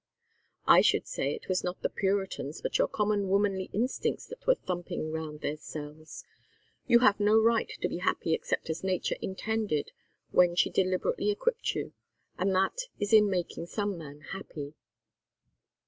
[0.65, 4.55] "I should say it was not the Puritans but your common womanly instincts that were
[4.55, 6.23] thumping round their cells.
[6.87, 9.91] You have no right to be happy except as Nature intended
[10.31, 11.93] when she deliberately equipped you,
[12.35, 14.73] and that is in making some man happy."